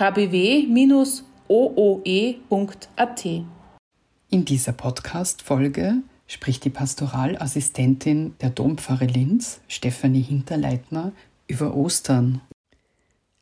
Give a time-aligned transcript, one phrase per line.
[0.00, 1.24] kbw-ooe.at.
[4.30, 5.96] In dieser Podcast-Folge
[6.26, 11.12] spricht die Pastoralassistentin der Dompfarre Linz, Stefanie Hinterleitner,
[11.48, 12.40] über Ostern.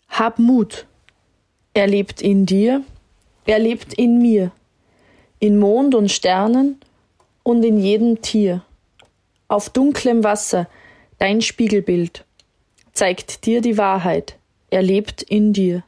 [0.09, 0.89] Hab Mut.
[1.75, 2.83] Er lebt in dir,
[3.47, 4.51] er lebt in mir,
[5.39, 6.81] in Mond und Sternen
[7.45, 8.65] und in jedem Tier.
[9.47, 10.69] Auf dunklem Wasser
[11.19, 12.25] dein Spiegelbild
[12.95, 14.37] zeigt dir die Wahrheit,
[14.71, 15.85] er lebt in dir.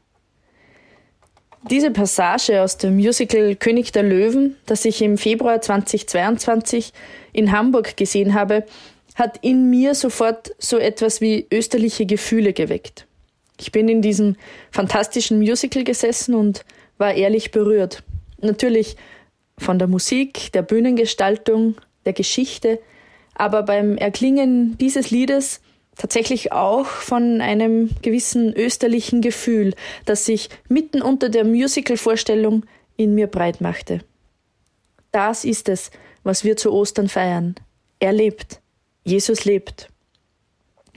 [1.69, 6.91] Diese Passage aus dem Musical König der Löwen, das ich im Februar 2022
[7.33, 8.65] in Hamburg gesehen habe,
[9.15, 13.05] hat in mir sofort so etwas wie österliche Gefühle geweckt.
[13.59, 14.37] Ich bin in diesem
[14.71, 16.65] fantastischen Musical gesessen und
[16.97, 18.01] war ehrlich berührt.
[18.41, 18.95] Natürlich
[19.59, 21.75] von der Musik, der Bühnengestaltung,
[22.05, 22.79] der Geschichte,
[23.35, 25.61] aber beim Erklingen dieses Liedes
[26.01, 32.65] tatsächlich auch von einem gewissen österlichen Gefühl, das sich mitten unter der Musical-Vorstellung
[32.97, 33.99] in mir breit machte.
[35.11, 35.91] Das ist es,
[36.23, 37.53] was wir zu Ostern feiern.
[37.99, 38.61] Er lebt.
[39.03, 39.89] Jesus lebt.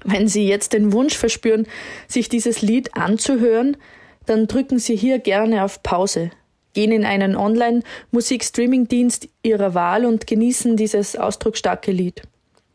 [0.04, 1.66] Wenn Sie jetzt den Wunsch verspüren,
[2.08, 3.76] sich dieses Lied anzuhören,
[4.24, 6.30] dann drücken Sie hier gerne auf Pause,
[6.72, 12.22] gehen in einen Online-Musik-Streaming-Dienst Ihrer Wahl und genießen dieses ausdrucksstarke Lied.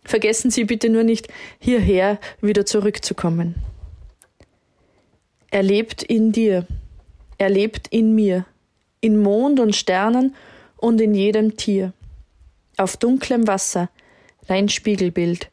[0.10, 1.28] Vergessen Sie bitte nur nicht,
[1.60, 3.54] hierher wieder zurückzukommen.
[5.52, 6.66] Er lebt in dir,
[7.38, 8.48] er lebt in mir,
[9.02, 10.36] in Mond und Sternen
[10.78, 11.94] und in jedem Tier.
[12.76, 13.92] Auf dunklem Wasser,
[14.48, 15.52] dein Spiegelbild,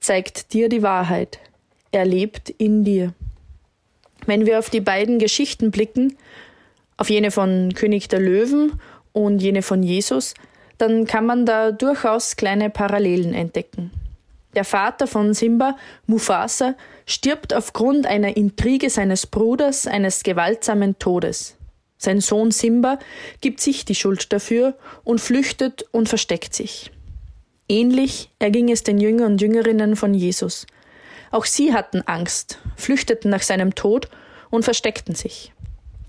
[0.00, 1.38] zeigt dir die Wahrheit.
[1.92, 3.14] Er lebt in dir.
[4.26, 6.16] Wenn wir auf die beiden Geschichten blicken,
[6.96, 8.80] auf jene von König der Löwen
[9.12, 10.34] und jene von Jesus,
[10.78, 13.90] dann kann man da durchaus kleine Parallelen entdecken.
[14.54, 16.74] Der Vater von Simba, Mufasa,
[17.06, 21.56] stirbt aufgrund einer Intrige seines Bruders eines gewaltsamen Todes.
[21.96, 22.98] Sein Sohn Simba
[23.40, 24.74] gibt sich die Schuld dafür
[25.04, 26.90] und flüchtet und versteckt sich.
[27.68, 30.66] Ähnlich erging es den Jüngern und Jüngerinnen von Jesus.
[31.30, 34.10] Auch sie hatten Angst, flüchteten nach seinem Tod
[34.50, 35.51] und versteckten sich.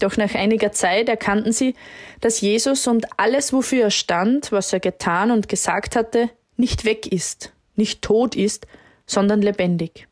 [0.04, 1.76] Doch nach einiger Zeit erkannten sie,
[2.20, 7.10] dass Jesus und alles, wofür er stand, was er getan und gesagt hatte, nicht weg
[7.10, 8.68] ist, nicht tot ist,
[9.06, 10.10] sondern lebendig.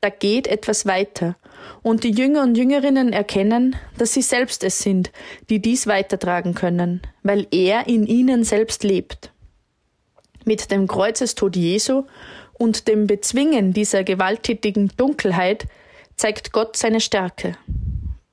[0.00, 1.36] Da geht etwas weiter,
[1.82, 5.12] und die Jünger und Jüngerinnen erkennen, dass sie selbst es sind,
[5.48, 9.30] die dies weitertragen können, weil er in ihnen selbst lebt.
[10.44, 12.02] Mit dem Kreuzestod Jesu
[12.54, 15.68] und dem Bezwingen dieser gewalttätigen Dunkelheit
[16.16, 17.56] zeigt Gott seine Stärke,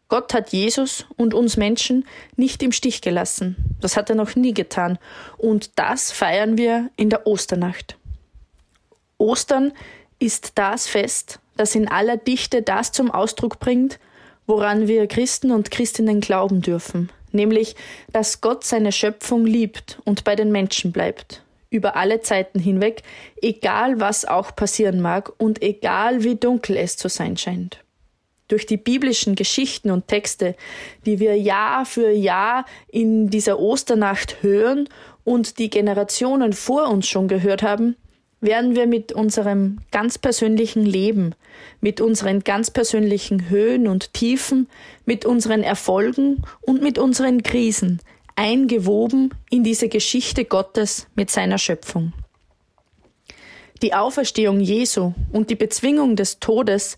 [0.09, 2.05] Gott hat Jesus und uns Menschen
[2.35, 3.55] nicht im Stich gelassen.
[3.79, 4.97] Das hat er noch nie getan.
[5.37, 7.95] Und das feiern wir in der Osternacht.
[9.19, 9.71] Ostern
[10.17, 13.99] ist das Fest, das in aller Dichte das zum Ausdruck bringt,
[14.47, 17.75] woran wir Christen und Christinnen glauben dürfen, nämlich,
[18.11, 23.03] dass Gott seine Schöpfung liebt und bei den Menschen bleibt, über alle Zeiten hinweg,
[23.43, 27.83] egal was auch passieren mag und egal wie dunkel es zu sein scheint
[28.49, 30.55] durch die biblischen Geschichten und Texte,
[31.05, 34.89] die wir Jahr für Jahr in dieser Osternacht hören
[35.23, 37.95] und die Generationen vor uns schon gehört haben,
[38.41, 41.35] werden wir mit unserem ganz persönlichen Leben,
[41.81, 44.67] mit unseren ganz persönlichen Höhen und Tiefen,
[45.05, 48.01] mit unseren Erfolgen und mit unseren Krisen
[48.35, 52.13] eingewoben in diese Geschichte Gottes mit seiner Schöpfung.
[53.81, 56.97] Die Auferstehung Jesu und die Bezwingung des Todes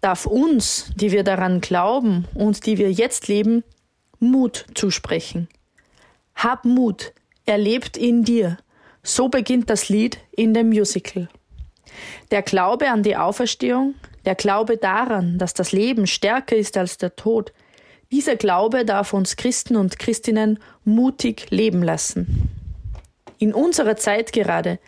[0.00, 3.64] darf uns, die wir daran glauben und die wir jetzt leben,
[4.20, 5.48] Mut zusprechen.
[6.34, 7.12] Hab Mut,
[7.46, 8.58] er lebt in dir.
[9.02, 11.28] So beginnt das Lied in dem Musical.
[12.30, 17.16] Der Glaube an die Auferstehung, der Glaube daran, dass das Leben stärker ist als der
[17.16, 17.52] Tod,
[18.10, 22.48] dieser Glaube darf uns Christen und Christinnen mutig leben lassen.
[23.38, 24.78] In unserer Zeit gerade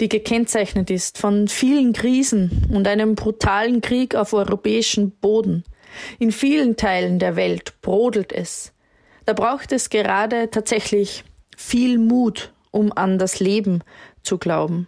[0.00, 5.64] die gekennzeichnet ist von vielen Krisen und einem brutalen Krieg auf europäischem Boden.
[6.18, 8.72] In vielen Teilen der Welt brodelt es.
[9.24, 11.24] Da braucht es gerade tatsächlich
[11.56, 13.82] viel Mut, um an das Leben
[14.22, 14.86] zu glauben.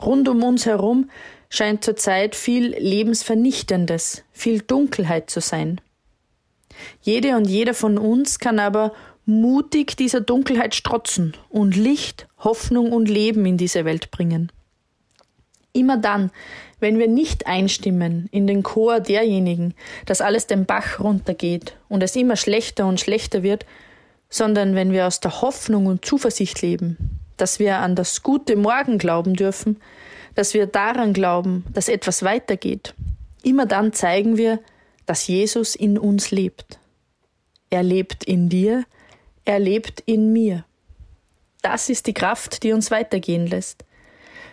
[0.00, 1.10] Rund um uns herum
[1.48, 5.80] scheint zurzeit viel Lebensvernichtendes, viel Dunkelheit zu sein.
[7.00, 8.92] Jede und jeder von uns kann aber
[9.28, 14.50] mutig dieser Dunkelheit strotzen und Licht, Hoffnung und Leben in diese Welt bringen.
[15.74, 16.30] Immer dann,
[16.80, 19.74] wenn wir nicht einstimmen in den Chor derjenigen,
[20.06, 23.66] dass alles den Bach runtergeht und es immer schlechter und schlechter wird,
[24.30, 28.96] sondern wenn wir aus der Hoffnung und Zuversicht leben, dass wir an das gute Morgen
[28.96, 29.78] glauben dürfen,
[30.36, 32.94] dass wir daran glauben, dass etwas weitergeht,
[33.42, 34.58] immer dann zeigen wir,
[35.04, 36.78] dass Jesus in uns lebt.
[37.68, 38.84] Er lebt in dir,
[39.48, 40.66] er lebt in mir.
[41.62, 43.82] Das ist die Kraft, die uns weitergehen lässt.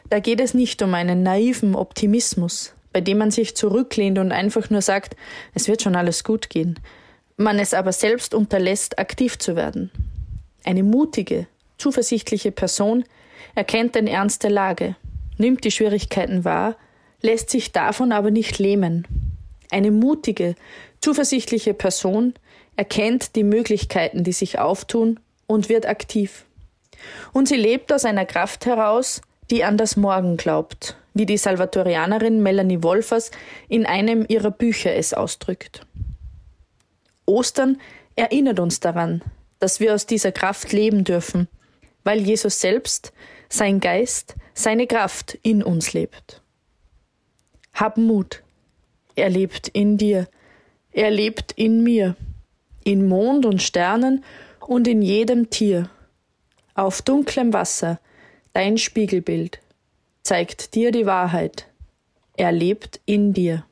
[0.10, 4.70] Da geht es nicht um einen naiven Optimismus, bei dem man sich zurücklehnt und einfach
[4.70, 5.18] nur sagt,
[5.54, 6.80] es wird schon alles gut gehen,
[7.36, 9.92] man es aber selbst unterlässt, aktiv zu werden.
[10.64, 13.04] Eine mutige, zuversichtliche Person
[13.54, 14.96] erkennt den Ernst der Lage,
[15.38, 16.78] nimmt die Schwierigkeiten wahr,
[17.22, 19.06] lässt sich davon aber nicht lähmen.
[19.72, 20.56] Eine mutige,
[21.02, 22.34] zuversichtliche Person
[22.76, 26.46] erkennt die Möglichkeiten, die sich auftun und wird aktiv.
[27.34, 32.42] Und sie lebt aus einer Kraft heraus, die an das Morgen glaubt, wie die Salvatorianerin
[32.42, 33.32] Melanie Wolfers
[33.68, 35.86] in einem ihrer Bücher es ausdrückt.
[37.26, 37.80] Ostern
[38.16, 39.22] erinnert uns daran,
[39.60, 41.48] dass wir aus dieser Kraft leben dürfen,
[42.04, 43.14] weil Jesus selbst,
[43.50, 46.42] sein Geist, seine Kraft in uns lebt.
[47.74, 48.42] Hab Mut.
[49.16, 50.28] Er lebt in dir.
[50.92, 52.16] Er lebt in mir
[52.86, 54.24] in Mond und Sternen
[54.62, 55.90] und in jedem Tier.
[56.76, 58.00] Auf dunklem Wasser
[58.54, 59.60] dein Spiegelbild
[60.24, 61.68] zeigt dir die Wahrheit.
[62.38, 63.66] Er lebt in dir.